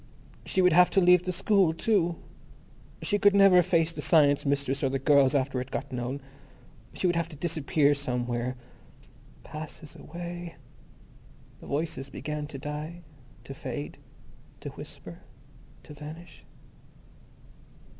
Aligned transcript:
_She 0.47 0.63
would 0.63 0.73
have 0.73 0.89
to 0.97 0.99
leave 0.99 1.25
the 1.25 1.31
school, 1.31 1.73
too. 1.75 2.15
She 3.03 3.19
could 3.19 3.35
never 3.35 3.61
face 3.61 3.91
the 3.91 4.01
Science 4.01 4.47
Mistress 4.47 4.83
or 4.83 4.89
the 4.89 4.97
girls 4.97 5.35
after 5.35 5.61
it 5.61 5.69
got 5.69 5.91
known. 5.91 6.21
She 6.95 7.05
would 7.05 7.15
have 7.15 7.27
to 7.29 7.35
disappear 7.35 7.93
somewhere. 7.93 8.55
Passes 9.43 9.95
away. 9.95 10.55
The 11.59 11.67
voices 11.67 12.09
began 12.09 12.47
to 12.47 12.57
die, 12.57 13.03
to 13.43 13.53
fade, 13.53 13.99
to 14.61 14.69
whisper... 14.71 15.19
to 15.83 15.93
vanish.... 15.93 16.45